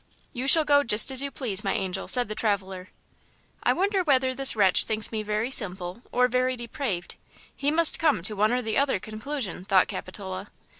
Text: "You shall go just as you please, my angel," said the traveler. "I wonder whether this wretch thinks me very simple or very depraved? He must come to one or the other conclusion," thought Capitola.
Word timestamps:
"You 0.33 0.47
shall 0.47 0.65
go 0.65 0.83
just 0.83 1.11
as 1.11 1.21
you 1.21 1.29
please, 1.29 1.63
my 1.63 1.75
angel," 1.75 2.07
said 2.07 2.27
the 2.27 2.33
traveler. 2.33 2.89
"I 3.61 3.71
wonder 3.71 4.03
whether 4.03 4.33
this 4.33 4.55
wretch 4.55 4.85
thinks 4.85 5.11
me 5.11 5.21
very 5.21 5.51
simple 5.51 6.01
or 6.11 6.27
very 6.27 6.55
depraved? 6.55 7.17
He 7.55 7.69
must 7.69 7.99
come 7.99 8.23
to 8.23 8.35
one 8.35 8.51
or 8.51 8.63
the 8.63 8.79
other 8.79 8.97
conclusion," 8.97 9.63
thought 9.63 9.87
Capitola. 9.87 10.49